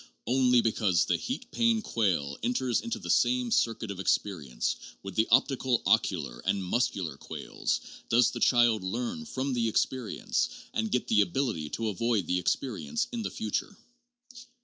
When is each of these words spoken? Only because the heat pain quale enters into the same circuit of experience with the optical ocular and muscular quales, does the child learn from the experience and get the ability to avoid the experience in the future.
Only 0.25 0.61
because 0.61 1.05
the 1.05 1.15
heat 1.15 1.51
pain 1.51 1.83
quale 1.83 2.35
enters 2.41 2.81
into 2.81 2.97
the 2.97 3.11
same 3.11 3.51
circuit 3.51 3.91
of 3.91 3.99
experience 3.99 4.75
with 5.03 5.13
the 5.13 5.27
optical 5.29 5.83
ocular 5.85 6.39
and 6.39 6.63
muscular 6.65 7.17
quales, 7.17 7.79
does 8.09 8.31
the 8.31 8.39
child 8.39 8.83
learn 8.83 9.25
from 9.25 9.53
the 9.53 9.69
experience 9.69 10.49
and 10.73 10.89
get 10.91 11.07
the 11.07 11.21
ability 11.21 11.69
to 11.77 11.89
avoid 11.89 12.25
the 12.25 12.39
experience 12.39 13.09
in 13.11 13.21
the 13.21 13.29
future. 13.29 13.77